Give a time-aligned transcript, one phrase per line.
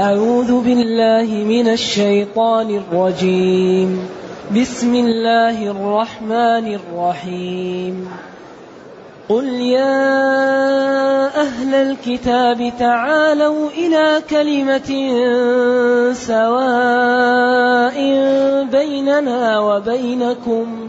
[0.00, 4.08] أعوذ بالله من الشيطان الرجيم.
[4.56, 8.08] بسم الله الرحمن الرحيم.
[9.28, 10.00] قل يا
[11.40, 14.90] أهل الكتاب تعالوا إلى كلمة
[16.12, 17.96] سواء
[18.72, 20.88] بيننا وبينكم.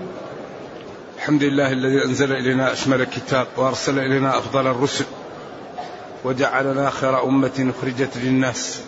[1.21, 5.05] الحمد لله الذي أنزل إلينا أشمل الكتاب وأرسل إلينا أفضل الرسل
[6.23, 8.81] وجعلنا خير أمة أخرجت للناس.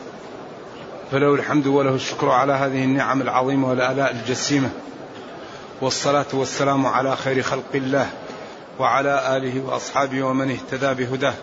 [1.12, 4.70] فله الحمد وله الشكر على هذه النعم العظيمة والآلاء الجسيمة.
[5.82, 8.10] والصلاة والسلام على خير خلق الله
[8.80, 11.34] وعلى آله وأصحابه ومن اهتدى بهداه.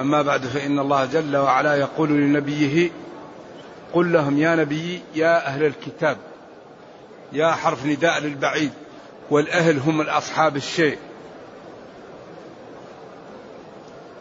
[0.00, 2.90] أما بعد فإن الله جل وعلا يقول لنبيه
[3.92, 6.16] قل لهم يا نبي يا أهل الكتاب.
[7.32, 8.70] يا حرف نداء للبعيد
[9.30, 10.98] والأهل هم الأصحاب الشيء.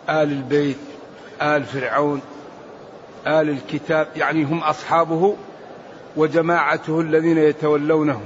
[0.09, 0.77] آل البيت
[1.41, 2.21] آل فرعون
[3.27, 5.35] آل الكتاب يعني هم أصحابه
[6.15, 8.21] وجماعته الذين يتولونه.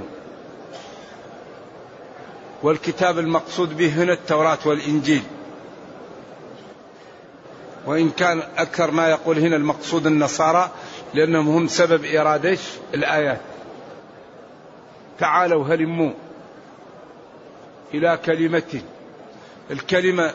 [2.62, 5.22] والكتاب المقصود به هنا التوراة والإنجيل.
[7.86, 10.70] وإن كان أكثر ما يقول هنا المقصود النصارى
[11.14, 12.58] لأنهم هم سبب إيراد
[12.94, 13.40] الآيات.
[15.22, 16.12] تعالوا هلموا
[17.94, 18.82] إلى كلمة.
[19.70, 20.34] الكلمة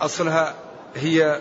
[0.00, 0.54] أصلها
[0.96, 1.40] هي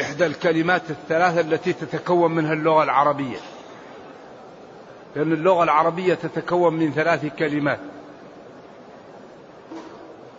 [0.00, 3.38] إحدى الكلمات الثلاثة التي تتكون منها اللغة العربية.
[5.16, 7.80] لأن اللغة العربية تتكون من ثلاث كلمات.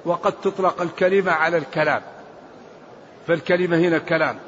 [0.05, 2.01] وقد تطلق الكلمة على الكلام.
[3.27, 4.39] فالكلمة هنا كلام.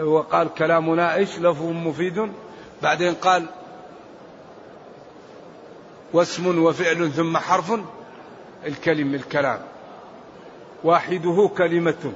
[0.00, 2.32] هو قال كلامنا إيش؟ لفظ مفيد.
[2.82, 3.46] بعدين قال
[6.12, 7.72] واسم وفعل ثم حرف
[8.66, 9.58] الكلم الكلام.
[10.84, 12.12] واحدة كلمة.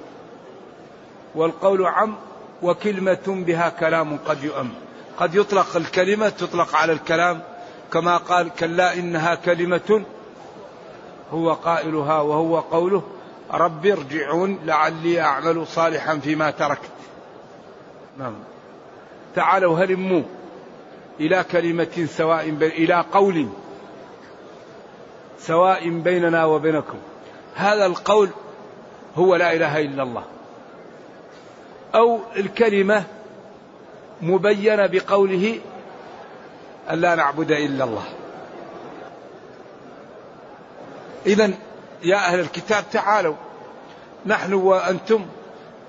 [1.35, 2.17] والقول عم
[2.63, 4.71] وكلمة بها كلام قد يؤم.
[5.19, 7.43] قد يطلق الكلمة تطلق على الكلام.
[7.93, 10.05] كما قال كلا إنها كلمة.
[11.33, 13.03] هو قائلها وهو قوله
[13.51, 16.91] رب ارجعون لعلي أعمل صالحا فيما تركت.
[18.19, 18.35] نعم.
[19.35, 20.23] تعالوا هلموا
[21.21, 23.49] إلى كلمة سواء بين إلى قول
[25.39, 26.99] سواء بيننا وبينكم.
[27.55, 28.29] هذا القول
[29.17, 30.25] هو لا إله إلا الله.
[31.95, 33.05] أو الكلمة
[34.23, 35.61] مبينة بقوله
[36.91, 38.05] أن لا نعبد إلا الله.
[41.27, 41.51] إذا
[42.03, 43.35] يا أهل الكتاب تعالوا.
[44.27, 45.27] نحن وأنتم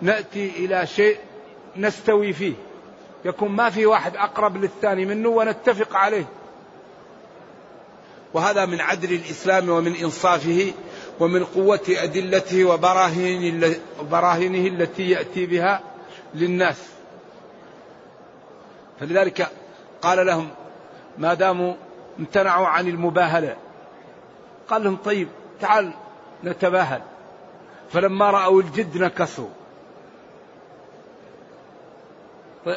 [0.01, 1.17] نأتي إلى شيء
[1.77, 2.53] نستوي فيه.
[3.25, 6.25] يكون ما في واحد أقرب للثاني منه ونتفق عليه.
[8.33, 10.73] وهذا من عدل الإسلام ومن إنصافه
[11.19, 15.81] ومن قوة أدلته وبراهينه التي يأتي بها
[16.35, 16.83] للناس.
[18.99, 19.47] فلذلك
[20.01, 20.49] قال لهم
[21.17, 21.73] ما داموا
[22.19, 23.55] امتنعوا عن المباهلة.
[24.67, 25.27] قال لهم طيب
[25.61, 25.91] تعال
[26.43, 27.01] نتباهل.
[27.91, 29.49] فلما رأوا الجد نكصوا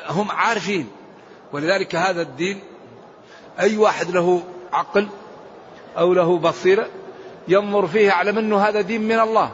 [0.08, 0.88] هم عارفين.
[1.52, 2.60] ولذلك هذا الدين
[3.60, 4.42] أي واحد له
[4.72, 5.08] عقل
[5.98, 6.86] أو له بصيرة
[7.48, 9.50] ينظر فيه يعلم أنه هذا دين من الله.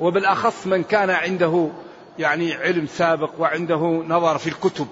[0.00, 1.68] وبالأخص من كان عنده
[2.18, 4.86] يعني علم سابق وعنده نظر في الكتب.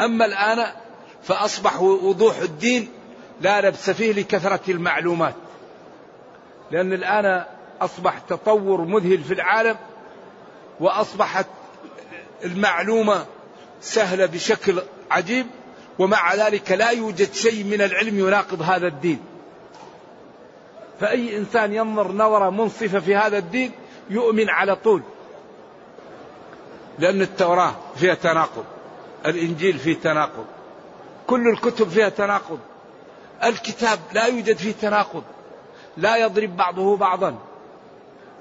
[0.00, 0.66] أما الآن
[1.22, 2.88] فأصبح وضوح الدين
[3.40, 5.34] لا لبس فيه لكثرة المعلومات.
[6.70, 7.44] لأن الآن
[7.80, 9.76] أصبح تطور مذهل في العالم
[10.80, 11.46] وأصبحت
[12.44, 13.26] المعلومة
[13.80, 15.46] سهلة بشكل عجيب
[15.98, 19.20] ومع ذلك لا يوجد شيء من العلم يناقض هذا الدين.
[21.00, 23.72] فأي إنسان ينظر نظرة منصفة في هذا الدين
[24.10, 25.02] يؤمن على طول.
[26.98, 28.64] لأن التوراة فيها تناقض.
[29.26, 30.46] الإنجيل فيه تناقض.
[31.26, 32.58] كل الكتب فيها تناقض.
[33.44, 35.22] الكتاب لا يوجد فيه تناقض.
[35.96, 37.38] لا يضرب بعضه بعضا.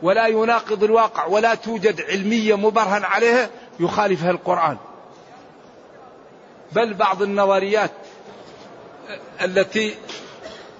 [0.01, 3.49] ولا يناقض الواقع ولا توجد علمية مبرهن عليها
[3.79, 4.77] يخالفها القرآن.
[6.71, 7.91] بل بعض النظريات
[9.41, 9.95] التي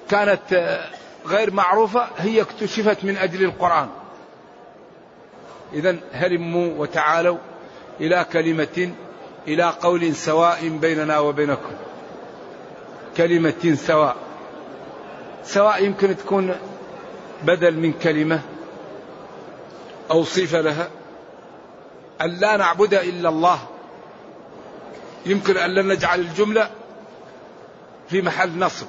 [0.10, 0.80] كانت
[1.28, 3.90] غير معروفة هي اكتشفت من أجل القرآن.
[5.74, 7.38] إذا هلموا وتعالوا
[8.00, 8.92] إلى كلمة
[9.48, 11.72] إلى قول سواء بيننا وبينكم.
[13.18, 14.16] كلمة سواء.
[15.44, 16.56] سواء يمكن تكون
[17.44, 18.42] بدل من كلمة
[20.12, 20.90] أو صفة لها
[22.22, 23.60] أن لا نعبد إلا الله.
[25.26, 26.70] يمكن أن لا نجعل الجملة
[28.10, 28.88] في محل نصب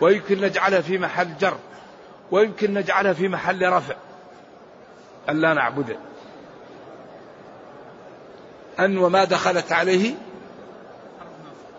[0.00, 1.56] ويمكن نجعلها في محل جر
[2.30, 3.94] ويمكن نجعلها في محل رفع.
[5.28, 5.96] أن لا نعبده
[8.80, 10.14] أن وما دخلت عليه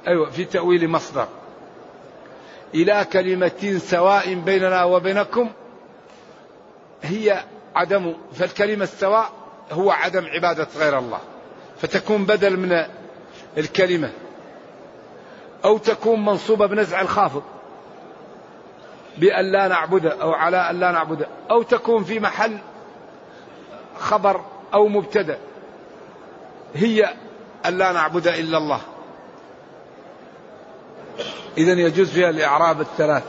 [0.07, 1.27] أيوة في تأويل مصدر.
[2.75, 5.50] إلى كلمة سواء بيننا وبينكم
[7.03, 7.44] هي
[7.75, 9.31] عدم فالكلمة السواء
[9.71, 11.19] هو عدم عبادة غير الله.
[11.81, 12.86] فتكون بدل من
[13.57, 14.12] الكلمة
[15.66, 17.44] أو تكون منصوبة بنزع الخافض
[19.18, 22.57] بأن لا نعبد أو على أن لا نعبد أو تكون في محل
[24.00, 24.42] خبر
[24.74, 25.38] أو مبتدأ
[26.75, 27.13] هي
[27.66, 28.80] أن لا نعبد إلا الله.
[31.57, 33.24] إذا يجوز فيها الإعراب الثلاث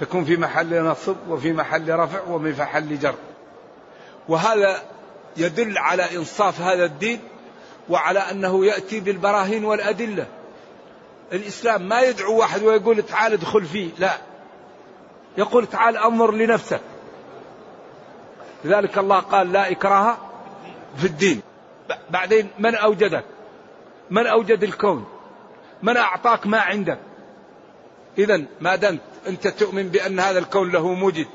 [0.00, 3.14] تكون في محل نصب وفي محل رفع وفي محل جر.
[4.28, 4.82] وهذا
[5.36, 7.20] يدل على إنصاف هذا الدين
[7.88, 10.26] وعلى أنه يأتي بالبراهين والأدلة.
[11.32, 14.18] الإسلام ما يدعو واحد ويقول تعال ادخل فيه لا.
[15.38, 16.80] يقول تعال أنظر لنفسك.
[18.64, 20.16] لذلك الله قال لا إكراه
[20.96, 21.42] في الدين.
[22.10, 23.24] بعدين من أوجدك؟
[24.10, 25.06] من أوجد الكون؟
[25.82, 26.98] من أعطاك ما عندك؟
[28.18, 31.26] إذا ما دمت أنت تؤمن بأن هذا الكون له موجد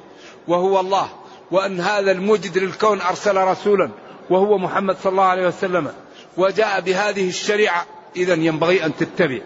[0.48, 1.10] وهو الله.
[1.52, 3.90] وأن هذا الموجد للكون أرسل رسولا
[4.30, 5.94] وهو محمد صلى الله عليه وسلم.
[6.38, 7.86] وجاء بهذه الشريعة.
[8.16, 9.40] إذا ينبغي أن تتبع.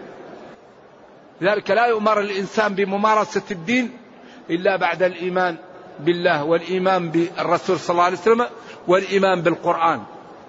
[1.41, 3.97] لذلك لا يؤمر الإنسان بممارسة الدين
[4.49, 5.57] إلا بعد الإيمان
[5.99, 8.45] بالله والإيمان بالرسول صلى الله عليه وسلم
[8.87, 10.03] والإيمان بالقرآن.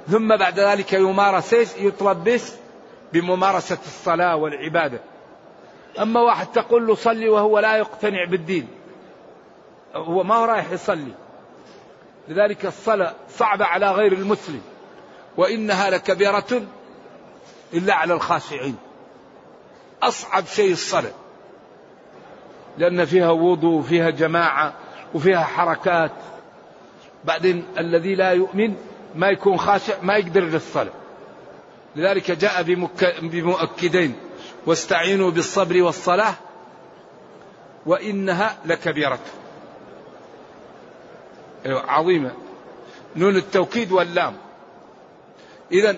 [0.08, 2.54] ثم بعد ذلك يمارس يطلب بس
[3.12, 5.00] بممارسة الصلاة والعبادة.
[6.00, 8.68] أما واحد تقول له صلي وهو لا يقتنع بالدين.
[9.94, 11.12] هو ما هو رايح يصلي؟
[12.28, 14.62] لذلك الصلاة صعبة على غير المسلم.
[15.36, 16.62] وإنها لكبيرة
[17.74, 18.76] إلا على الخاشعين.
[20.02, 21.12] أصعب شيء الصلاة.
[22.78, 24.74] لأن فيها وضوء وفيها جماعة
[25.14, 26.12] وفيها حركات.
[27.24, 28.74] بعدين الذي لا يؤمن
[29.14, 30.92] ما يكون خاشع ما يقدر للصلاة.
[31.96, 32.62] لذلك جاء
[33.22, 34.16] بمؤكدين.
[34.66, 36.34] واستعينوا بالصبر والصلاة
[37.86, 39.18] وإنها لكبيرة.
[41.66, 42.32] عظيمة.
[43.16, 44.36] نون التوكيد واللام.
[45.72, 45.96] إذا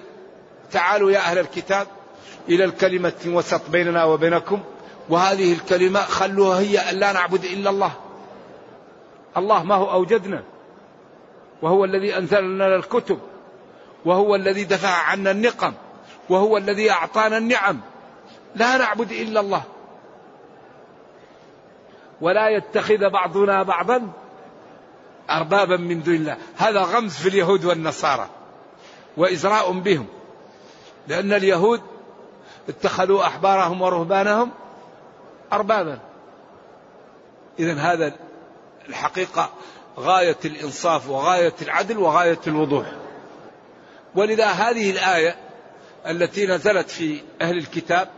[0.70, 1.86] تعالوا يا أهل الكتاب
[2.48, 4.60] إلى الكلمة وسط بيننا وبينكم.
[5.08, 7.92] وهذه الكلمة خلوها هي أن لا نعبد إلا الله.
[9.36, 10.42] الله ما هو أوجدنا.
[11.62, 13.18] وهو الذي أنزل لنا الكتب.
[14.04, 15.72] وهو الذي دفع عنا النقم.
[16.28, 17.80] وهو الذي أعطانا النعم.
[18.54, 19.62] لا نعبد إلا الله.
[22.20, 24.02] ولا يتخذ بعضنا بعضا
[25.30, 26.36] أربابا من دون الله.
[26.56, 28.28] هذا غمز في اليهود والنصارى
[29.16, 30.06] وإزراء بهم
[31.08, 31.80] لأن اليهود
[32.68, 34.50] اتخذوا أحبارهم ورهبانهم
[35.52, 35.98] أربابا.
[37.58, 38.12] إذا هذا
[38.88, 39.50] الحقيقة
[39.98, 42.86] غاية الإنصاف وغاية العدل وغاية الوضوح.
[44.14, 45.36] ولذا هذه الآية
[46.06, 48.08] التي نزلت في أهل الكتاب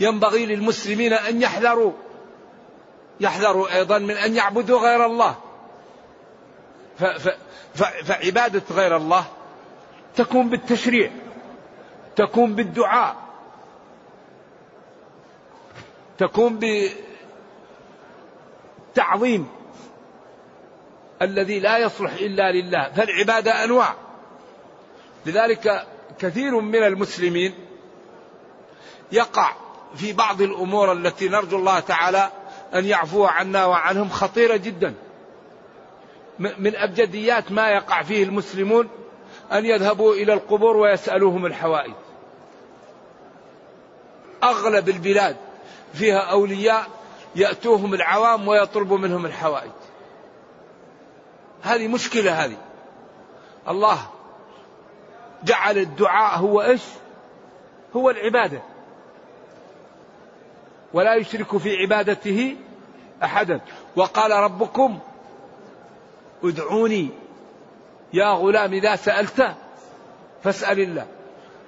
[0.00, 1.92] ينبغي للمسلمين أن يحذروا
[3.20, 5.36] يحذروا أيضا من أن يعبدوا غير الله.
[8.04, 9.24] فعبادة غير الله
[10.16, 11.10] تكون بالتشريع
[12.16, 13.16] تكون بالدعاء
[16.18, 16.58] تكون
[18.94, 19.48] بالتعظيم
[21.22, 23.94] الذي لا يصلح إلا لله فالعبادة أنواع.
[25.26, 25.86] لذلك
[26.18, 27.54] كثير من المسلمين
[29.12, 29.52] يقع
[29.96, 32.30] في بعض الأمور التي نرجو الله تعالى
[32.74, 34.94] أن يعفو عنا وعنهم خطيرة جدا.
[36.38, 38.88] من أبجديات ما يقع فيه المسلمون
[39.52, 41.92] أن يذهبوا إلى القبور ويسألوهم الحوائج.
[44.42, 45.36] أغلب البلاد
[45.94, 46.86] فيها أولياء
[47.36, 49.70] يأتوهم العوام ويطلبوا منهم الحوائج.
[51.62, 52.56] هذه مشكلة هذه.
[53.68, 53.98] الله
[55.44, 56.82] جعل الدعاء هو إيش؟
[57.96, 58.62] هو العبادة.
[60.92, 62.56] ولا يشرك في عبادته
[63.22, 63.60] أحدا.
[63.96, 64.98] وقال ربكم
[66.44, 67.08] ادعوني
[68.12, 69.54] يا غلام إذا سألت
[70.44, 71.06] فاسأل الله.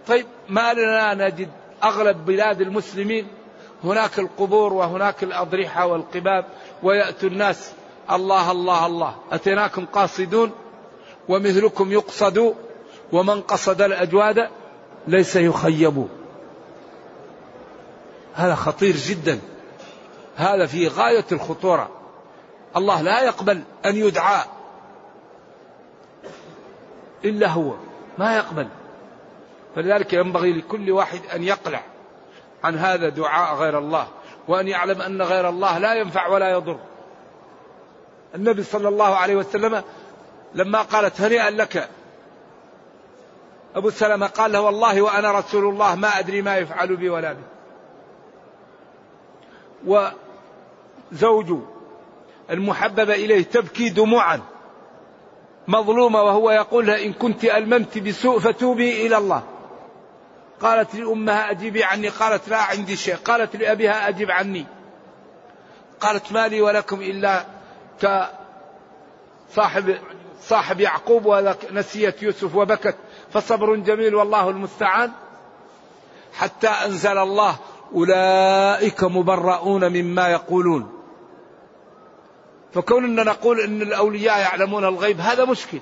[0.07, 1.49] طيب ما لنا نجد
[1.85, 3.27] أغلب بلاد المسلمين
[3.85, 6.45] هناك القبور وهناك الأضرحة والقباب
[6.83, 7.73] ويأتي الناس
[8.11, 9.15] الله الله الله.
[9.33, 10.53] أتيناكم قاصدون؟
[11.29, 12.55] ومثلكم يقصد؟
[13.13, 14.49] ومن قصد الأجواد؟
[15.07, 16.07] ليس يخيب.
[18.35, 19.39] هذا خطير جدا.
[20.37, 21.91] هذا في غاية الخطورة.
[22.77, 24.45] الله لا يقبل أن يدعى.
[27.25, 27.75] إلا هو
[28.19, 28.69] ما يقبل.
[29.75, 31.83] فلذلك ينبغي لكل واحد أن يقلع
[32.65, 34.09] عن هذا دعاء غير الله
[34.49, 36.79] وأن يعلم أن غير الله لا ينفع ولا يضر.
[38.35, 39.83] النبي صلى الله عليه وسلم
[40.55, 41.89] لما قالت هنيئا لك
[43.77, 47.43] أبو سلمة قال له والله وأنا رسول الله ما أدري ما يفعل بي ولا بي.
[51.13, 51.59] وزوج
[52.51, 54.41] المحببة إليه تبكي دموعا.
[55.69, 59.43] مظلومة وهو يقول لها إن كنت ألممت بسوء فتوبي إلى الله.
[60.61, 64.67] قالت لأمها أجيبي عني قالت لا عندي شيء قالت لأبيها أجب عني.
[66.01, 67.45] قالت ما لي ولكم إلا
[69.51, 69.99] كصاحب
[70.43, 72.97] صاحب يعقوب ونسيت يوسف وبكت
[73.33, 75.13] فصبر جميل والله المستعان.
[76.35, 77.57] حتى أنزل الله
[77.95, 80.98] أولئك مبرؤون مما يقولون.
[82.75, 85.81] فكوننا نقول إن الأولياء يعلمون الغيب هذا مشكل.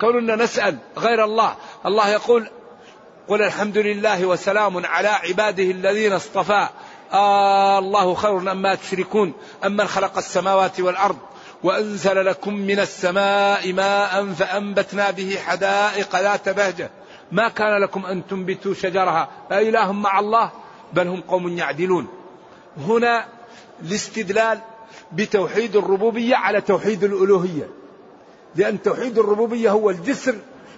[0.00, 1.54] كوننا نسأل غير الله
[1.86, 2.48] الله يقول
[3.28, 6.68] قل الحمد لله وسلام على عباده الذين اصطفى.
[7.12, 9.32] آه الله خير أما تشركون
[9.64, 11.18] أمن خلق السماوات والأرض
[11.62, 16.90] وأنزل لكم من السماء ماء فأنبتنا به حدائق ذات بهجة.
[17.32, 20.50] ما كان لكم أن تنبتوا شجرها؟ أإله مع الله
[20.92, 22.08] بل هم قوم يعدلون.
[22.78, 23.33] هنا
[23.84, 24.58] الاستدلال
[25.12, 27.68] بتوحيد الربوبية على توحيد الألوهية.
[28.56, 30.34] لأن توحيد الربوبية هو الجسر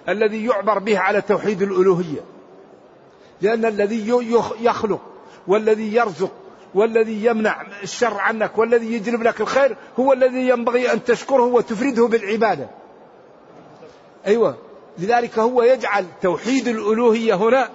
[0.09, 2.21] الذي يعبر به على توحيد الألوهية.
[3.41, 4.09] لأن الذي
[4.61, 5.01] يخلق
[5.47, 6.31] والذي يرزق
[6.75, 12.69] والذي يمنع الشر عنك والذي يجلب لك الخير هو الذي ينبغي أن تشكره وتفرده بالعبادة.
[14.27, 14.57] أيوة.
[14.97, 17.69] لذلك هو يجعل توحيد الألوهية هنا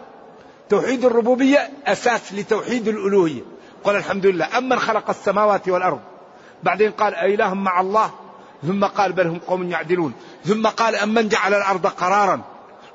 [0.68, 3.42] توحيد الربوبية أساس لتوحيد الألوهية.
[3.84, 4.58] قال الحمد لله.
[4.58, 6.00] أمن خلق السماوات والأرض.
[6.62, 8.10] بعدين قال أإله مع الله.
[8.66, 10.12] ثم قال بل هم قوم يعدلون.
[10.44, 12.40] ثم قال أمن جعل الأرض قرارا.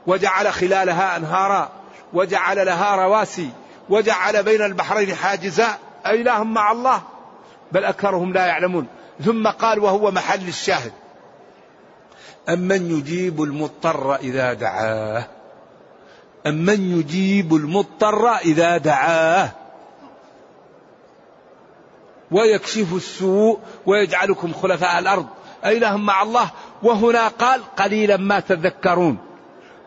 [0.08, 1.70] وجعل خلالها أنهارا.
[2.13, 3.50] وجعل لها رواسي.
[3.89, 5.67] وجعل بين البحرين حاجزا.
[6.06, 7.01] أإله مع الله.
[7.72, 8.88] بل أكثرهم لا يعلمون.
[9.25, 10.91] ثم قال وهو محل الشاهد.
[12.50, 15.27] أمن يجيب المضطر إذا دعاه.
[16.48, 19.50] أمن يجيب المضطر إذا دعاه.
[22.31, 25.25] ويكشف السوء ويجعلكم خلفاء الأرض.
[25.65, 26.50] أإله مع الله.
[26.84, 29.17] وهنا قال قليلا ما تذكرون.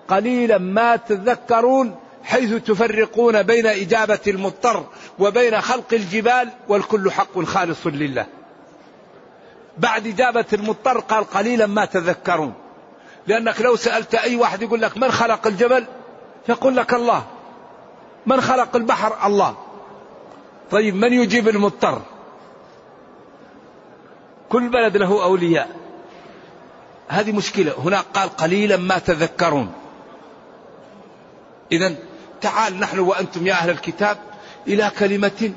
[0.08, 4.84] قليلا ما تذكرون حيث تفرقون بين إجابة المضطر
[5.18, 8.26] وبين خلق الجبال والكل حق خالص لله.
[9.78, 12.54] بعد إجابة المضطر قال قليلا ما تذكرون.
[13.26, 15.84] لأنك لو سألت أي واحد يقول لك من خلق الجبل؟
[16.48, 17.24] يقول لك الله.
[18.26, 19.56] من خلق البحر؟ الله.
[20.70, 22.02] طيب من يجيب المضطر؟
[24.50, 25.76] كل بلد له أولياء.
[27.08, 27.74] هذه مشكلة.
[27.78, 29.72] هنا قال قليلا ما تذكرون.
[31.72, 31.94] إذا
[32.40, 34.18] تعال نحن وأنتم يا أهل الكتاب
[34.66, 35.52] إلى كلمة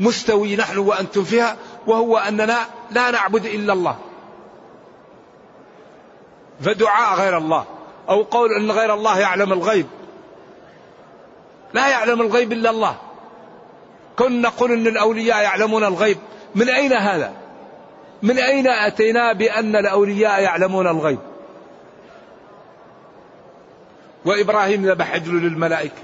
[0.00, 2.58] مستوي نحن وأنتم فيها وهو أننا
[2.90, 3.96] لا نعبد إلا الله.
[6.60, 7.64] فدعاء غير الله
[8.08, 9.86] أو قول أن غير الله يعلم الغيب.
[11.74, 12.96] لا يعلم الغيب إلا الله.
[14.16, 16.18] كن نقول أن الأولياء يعلمون الغيب.
[16.54, 17.45] من أين هذا؟
[18.22, 21.18] من أين أتينا بأن الأولياء يعلمون الغيب؟
[24.24, 26.02] وإبراهيم ذبح عجل للملائكة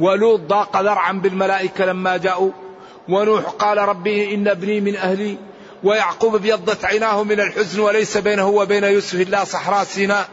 [0.00, 2.50] ولوط ضاق ذرعا بالملائكة لما جاءوا
[3.08, 5.36] ونوح قال ربي إن ابني من أهلي
[5.84, 10.28] ويعقوب ابيضت عيناه من الحزن وليس بينه وبين يوسف إلا صحراء سيناء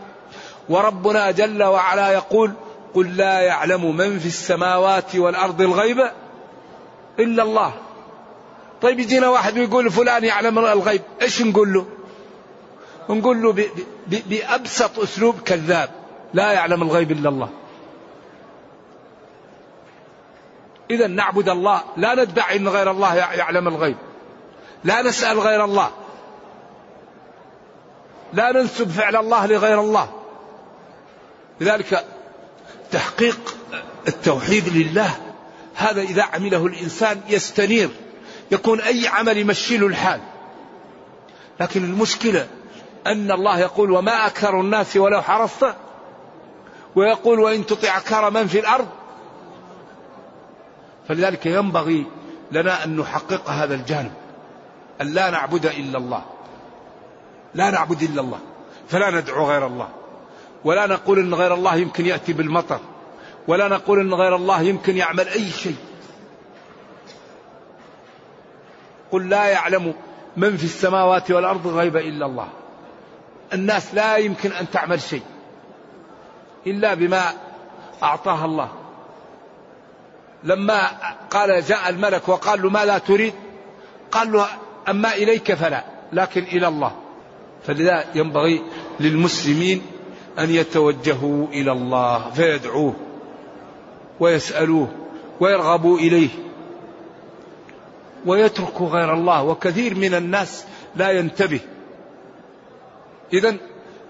[0.70, 2.54] وربنا جل وعلا يقول
[2.94, 5.98] قل لا يعلم من في السماوات والأرض الغيب
[7.20, 7.74] إلا الله.
[8.84, 11.86] طيب يجينا واحد ويقول فلان يعلم الغيب إيش نقول له؟
[13.10, 13.70] نقول له
[14.08, 15.90] بأبسط أسلوب كذاب
[16.34, 17.50] لا يعلم الغيب إلا الله.
[20.92, 23.98] إذا نعبد الله لا ندعي أن غير الله يعلم الغيب.
[24.84, 25.92] لا نسأل غير الله.
[28.34, 30.10] لا ننسب فعل الله لغير الله.
[31.62, 32.06] لذلك
[32.92, 33.56] تحقيق
[34.08, 35.18] التوحيد لله
[35.76, 37.90] هذا إذا عمله الإنسان يستنير.
[38.54, 40.20] يكون أي عمل يمشي له الحال.
[41.60, 42.48] لكن المشكلة
[43.08, 45.76] أن الله يقول وما أكثر الناس ولو حرصت
[46.96, 48.88] ويقول وإن تطع أكثر من في الأرض.
[51.08, 52.06] فلذلك ينبغي
[52.52, 54.12] لنا أن نحقق هذا الجانب
[55.02, 56.24] أن لا نعبد إلا الله.
[57.54, 58.40] لا نعبد إلا الله
[58.88, 59.90] فلا ندعو غير الله.
[60.64, 62.80] ولا نقول أن غير الله يمكن يأتي بالمطر
[63.48, 65.76] ولا نقول أن غير الله يمكن يعمل أي شيء.
[69.14, 69.94] قل لا يعلم
[70.38, 72.48] من في السماوات والأرض غيب إلا الله.
[73.54, 75.22] الناس لا يمكن أن تعمل شيء
[76.68, 77.22] إلا بما
[78.04, 78.70] أعطاها الله.
[80.44, 80.88] لما
[81.32, 83.34] قال جاء الملك وقال له ما لا تريد؟
[84.12, 84.46] قال له
[84.90, 86.92] أما إليك فلا لكن إلى الله.
[87.68, 88.64] فلذا ينبغي
[89.00, 89.82] للمسلمين
[90.40, 92.94] أن يتوجهوا إلى الله فيدعوه
[94.20, 94.88] ويسألوه
[95.40, 96.30] ويرغبوا إليه.
[98.26, 100.66] ويتركوا غير الله وكثير من الناس
[100.96, 101.60] لا ينتبه.
[103.34, 103.56] إذا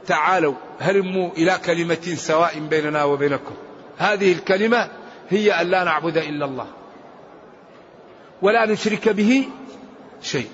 [0.08, 3.55] تعالوا هلموا إلى كلمة سواء بيننا وبينكم.
[3.98, 4.89] هذه الكلمة
[5.29, 6.67] هي أن لا نعبد إلا الله
[8.41, 9.48] ولا نشرك به
[10.22, 10.50] شيء.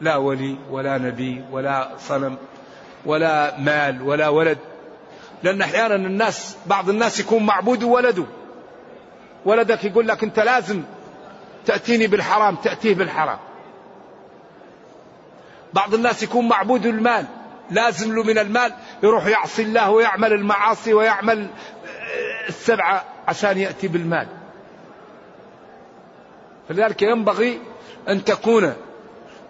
[0.00, 2.36] لا ولي ولا نبي ولا صنم
[3.06, 4.58] ولا مال ولا ولد.
[5.42, 8.24] لأن أحيانا الناس بعض الناس يكون معبود ولده.
[9.44, 10.82] ولدك يقول لك أنت لازم
[11.66, 13.38] تأتيني بالحرام تأتيه بالحرام.
[15.72, 17.26] بعض الناس يكون معبود المال
[17.70, 21.50] لازم له من المال يروح يعصي الله ويعمل المعاصي ويعمل
[22.48, 24.26] السبعة عشان يأتي بالمال.
[26.68, 27.60] فلذلك ينبغي
[28.08, 28.74] أن تكون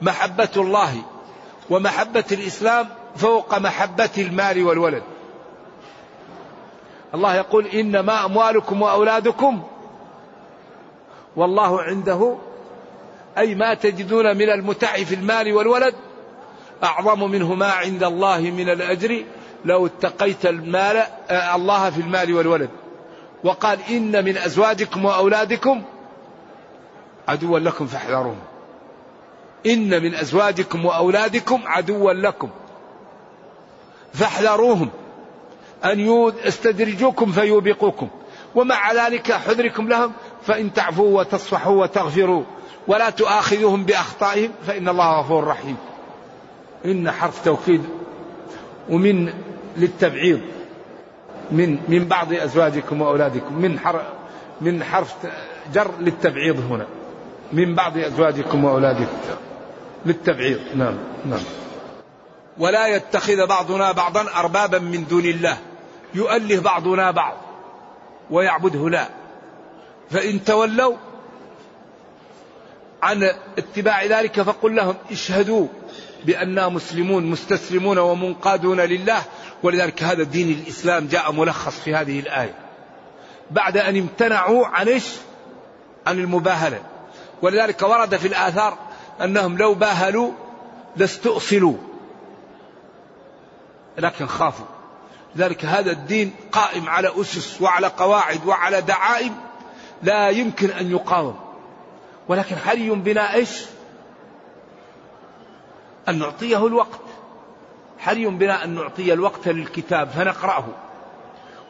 [0.01, 1.03] محبة الله
[1.71, 5.03] ومحبة الإسلام فوق محبة المال والولد.
[7.15, 9.63] الله يقول إنما أموالكم وأولادكم
[11.37, 12.37] والله عنده
[13.39, 15.95] أي ما تجدون من المتع في المال والولد
[16.85, 19.25] أعظم منه ما عند الله من الأجر.
[19.65, 20.97] لو اتقيت المال
[21.31, 22.71] آه، الله في المال والولد.
[23.45, 25.83] وقال إن من أزواجكم وأولادكم
[27.29, 28.39] عدوا لكم فاحذروهم.
[29.67, 32.51] إن من أزواجكم وأولادكم عدوا لكم
[34.15, 34.91] فاحذروهم.
[35.85, 36.01] أن
[36.45, 38.09] يستدرجوكم فيوبقوكم.
[38.55, 40.13] ومع ذلك حذركم لهم
[40.47, 42.45] فإن تعفوا وتصفحوا وتغفروا
[42.89, 45.77] ولا تؤاخذوهم بأخطائهم فإن الله غفور رحيم.
[46.85, 47.85] إن حرف توكيد
[48.91, 49.33] ومن
[49.77, 50.41] للتبعيض
[51.51, 54.03] من من بعض أزواجكم وأولادكم من حرف
[54.61, 55.15] من حرف
[55.75, 56.87] جر للتبعيض هنا.
[57.53, 59.17] من بعض أزواجكم وأولادكم.
[60.07, 61.41] للتبعيض نعم نعم.
[62.59, 65.57] ولا يتخذ بعضنا بعضا أربابا من دون الله.
[66.15, 67.37] يؤله بعضنا بعض
[68.31, 69.22] ويعبده لا.
[70.13, 70.97] فإن تولوا
[73.03, 73.23] عن
[73.59, 75.67] اتباع ذلك فقل لهم اشهدوا
[76.25, 79.23] بأننا مسلمون مستسلمون ومنقادون لله.
[79.63, 82.55] ولذلك هذا دين الإسلام جاء ملخص في هذه الآية.
[83.51, 85.05] بعد أن امتنعوا عن إيش؟
[86.07, 86.83] عن المباهلة.
[87.43, 88.79] ولذلك ورد في الآثار
[89.21, 90.33] أنهم لو باهلوا
[90.97, 91.77] لاستؤصلوا.
[93.99, 94.67] لكن خافوا.
[95.37, 99.35] ذلك هذا الدين قائم على أسس وعلى قواعد وعلى دعائم
[100.03, 101.37] لا يمكن أن يقاوم.
[102.29, 103.63] ولكن حري بنا إيش؟
[106.09, 107.01] أن نعطيه الوقت.
[107.99, 110.65] حري بنا أن نعطي الوقت للكتاب فنقرأه.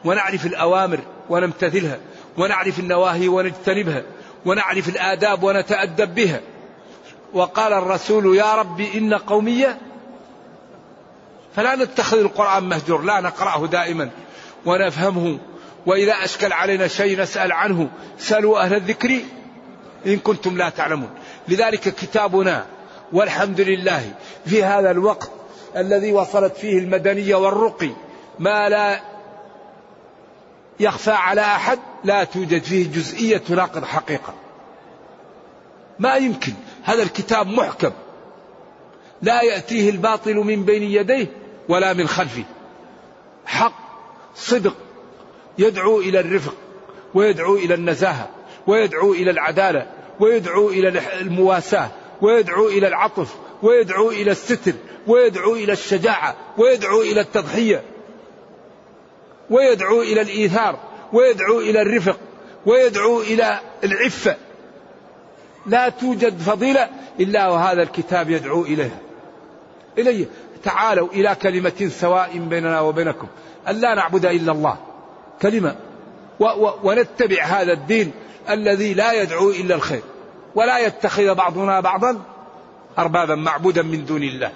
[0.05, 1.97] ونعرف الأوامر ونمتثلها.
[2.37, 4.03] ونعرف النواهي ونجتنبها.
[4.45, 6.41] ونعرف الآداب ونتأدب بها.
[7.33, 9.77] وقال الرسول يا رب إن قومية
[11.55, 13.01] فلا نتخذ القرآن مهجور.
[13.01, 14.09] لا نقرأه دائما.
[14.65, 15.39] ونفهمه.
[15.85, 19.19] وإذا أشكل علينا شيء نسأل عنه سألوا أهل الذكر
[20.05, 21.09] إن كنتم لا تعلمون.
[21.47, 22.65] لذلك كتابنا
[23.13, 24.13] والحمد لله
[24.45, 25.31] في هذا الوقت
[25.77, 27.89] الذي وصلت فيه المدنية والرقي
[28.39, 29.01] ما لا
[30.79, 34.33] يخفى على أحد لا توجد فيه جزئية تناقض حقيقة.
[35.99, 37.91] ما يمكن هذا الكتاب محكم.
[39.21, 41.27] لا يأتيه الباطل من بين يديه
[41.69, 42.43] ولا من خلفه.
[43.45, 43.73] حق
[44.35, 44.75] صدق.
[45.57, 46.55] يدعو إلى الرفق
[47.13, 48.29] ويدعو إلى النزاهة
[48.67, 49.87] ويدعو إلى العدالة
[50.19, 51.89] ويدعو إلى المواساة
[52.21, 54.73] ويدعو إلى العطف ويدعو إلى الستر
[55.07, 57.83] ويدعو إلى الشجاعة ويدعو إلى التضحية
[59.49, 60.79] ويدعو إلى الإيثار
[61.13, 62.17] ويدعو إلى الرفق
[62.65, 64.35] ويدعو إلى العفة
[65.65, 66.89] لا توجد فضيلة
[67.19, 68.99] إلا وهذا الكتاب يدعو إليها
[69.97, 70.25] إليه
[70.63, 73.27] تعالوا إلى كلمة سواء بيننا وبينكم
[73.69, 74.77] أن لا نعبد إلا الله
[75.43, 75.75] كلمة.
[76.83, 78.11] ونتبع هذا الدين
[78.49, 80.01] الذي لا يدعو إلا الخير.
[80.55, 82.21] ولا يتخذ بعضنا بعضا
[82.97, 84.51] أربابا معبودا من دون الله.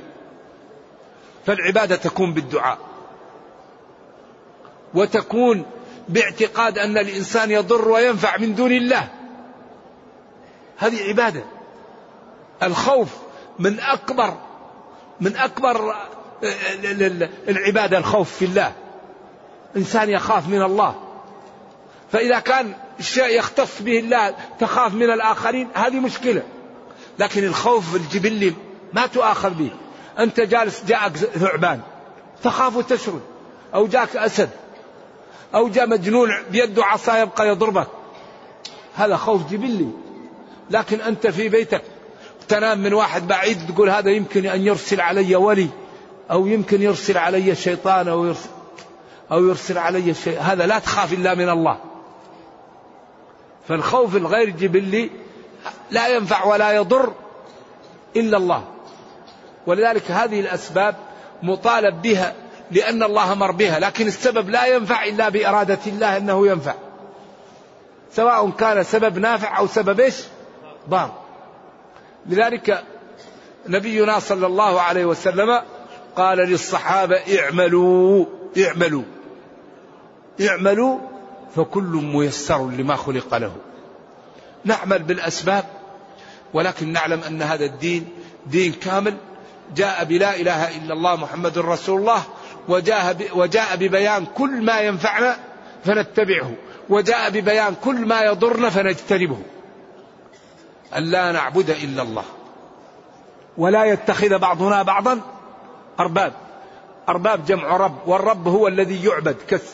[1.46, 2.78] فالعبادة تكون بالدعاء.
[4.94, 5.66] وتكون
[6.10, 9.08] باعتقاد أن الإنسان يضر وينفع من دون الله.
[10.78, 11.44] هذه عبادة.
[12.64, 13.10] الخوف
[13.60, 14.34] من أكبر
[15.22, 15.96] من أكبر
[17.48, 18.74] العبادة الخوف في الله.
[19.76, 20.96] إنسان يخاف من الله.
[22.12, 26.44] فإذا كان الشيء يختص به الله تخاف من الآخرين هذه مشكلة.
[27.20, 28.54] لكن الخوف الجبلي
[28.94, 29.72] ما تؤاخذ به.
[30.20, 31.82] أنت جالس جاءك ثعبان
[32.44, 33.22] تخاف وتشرد
[33.74, 34.50] أو جاءك أسد.
[35.56, 37.88] أو جاء مجنون بيده عصا يبقى يضربك.
[38.96, 39.90] هذا خوف جبلي.
[40.72, 41.82] لكن أنت في بيتك
[42.48, 45.70] تنام من واحد بعيد تقول هذا يمكن أن يرسل علي ولي
[46.32, 48.50] أو يمكن يرسل علي شيطان أو يرسل
[49.32, 50.40] أو يرسل علي شيء.
[50.40, 51.78] هذا لا تخاف إلا من الله.
[53.68, 55.10] فالخوف الغير جبلي
[55.92, 57.14] لا ينفع ولا يضر
[58.16, 58.64] إلا الله.
[59.68, 60.96] ولذلك هذه الأسباب
[61.44, 62.36] مطالب بها
[62.72, 63.80] لأن الله أمر بها.
[63.80, 66.74] لكن السبب لا ينفع إلا بإرادة الله أنه ينفع.
[68.14, 70.16] سواء كان سبب نافع أو سبب إيش؟
[70.90, 71.12] ضار.
[72.26, 72.84] لذلك
[73.68, 75.62] نبينا صلى الله عليه وسلم
[76.16, 78.26] قال للصحابة اعملوا
[78.58, 79.04] اعملوا.
[80.42, 81.00] اعملوا
[81.56, 83.56] فكل ميسر لما خلق له.
[84.66, 85.66] نعمل بالأسباب
[86.54, 88.10] ولكن نعلم أن هذا الدين
[88.46, 89.18] دين كامل.
[89.76, 92.24] جاء بلا إله إلا الله محمد رسول الله
[92.68, 95.38] وجاء, وجاء ببيان كل ما ينفعنا
[95.86, 96.52] فنتبعه
[96.90, 99.38] وجاء ببيان كل ما يضرنا فنجتنبه.
[100.98, 102.24] أن لا نعبد إلا الله.
[103.58, 105.22] ولا يتخذ بعضنا بعضا
[106.00, 106.34] أرباب.
[107.10, 109.36] أرباب جمع رب والرب هو الذي يعبد.
[109.48, 109.74] كس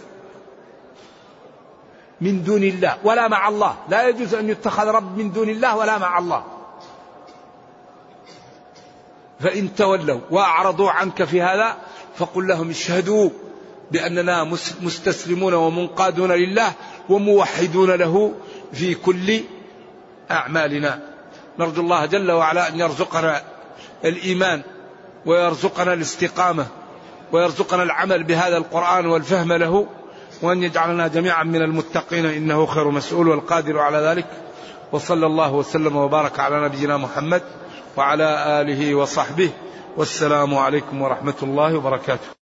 [2.24, 3.76] من دون الله ولا مع الله.
[3.90, 6.44] لا يجوز أن يتخذ رب من دون الله ولا مع الله.
[9.40, 11.78] فإن تولوا وأعرضوا عنك في هذا
[12.16, 13.30] فقل لهم اشهدوا
[13.92, 14.44] بأننا
[14.82, 16.72] مستسلمون ومنقادون لله
[17.10, 18.34] وموحدون له
[18.74, 19.42] في كل
[20.32, 21.00] أعمالنا.
[21.60, 23.42] نرجو الله جل وعلا أن يرزقنا
[24.06, 24.62] الإيمان
[25.26, 26.66] ويرزقنا الاستقامة
[27.32, 29.88] ويرزقنا العمل بهذا القرآن والفهم له.
[30.44, 34.28] وأن يجعلنا جميعا من المتقين إنه خير مسؤول والقادر على ذلك.
[34.92, 37.42] وصلى الله وسلم وبارك على نبينا محمد
[37.98, 39.50] وعلى آله وصحبه.
[39.98, 42.43] والسلام عليكم ورحمة الله وبركاته.